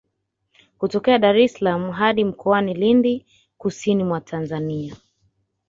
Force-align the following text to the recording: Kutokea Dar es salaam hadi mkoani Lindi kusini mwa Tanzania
Kutokea 0.79 1.17
Dar 1.19 1.37
es 1.43 1.53
salaam 1.53 1.91
hadi 1.91 2.23
mkoani 2.25 2.73
Lindi 2.73 3.25
kusini 3.57 4.03
mwa 4.03 4.21
Tanzania 4.21 4.95